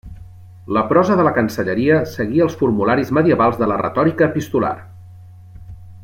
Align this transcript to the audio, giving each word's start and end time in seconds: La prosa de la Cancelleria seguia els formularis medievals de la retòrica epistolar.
La 0.77 0.81
prosa 0.91 1.17
de 1.19 1.25
la 1.27 1.33
Cancelleria 1.35 1.99
seguia 2.13 2.45
els 2.47 2.57
formularis 2.63 3.11
medievals 3.21 3.59
de 3.63 3.67
la 3.73 3.77
retòrica 3.85 4.31
epistolar. 4.33 4.73